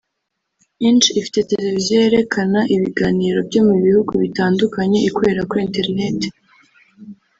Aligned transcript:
Inc 0.87 1.01
ifite 1.19 1.39
televiziyo 1.51 1.95
yerekana 2.03 2.59
ibiganiro 2.75 3.37
byo 3.49 3.61
mu 3.67 3.75
bihugu 3.83 4.11
bitandukanye 4.23 4.97
ikorera 5.09 5.41
kuri 5.49 5.61
internet 5.67 6.19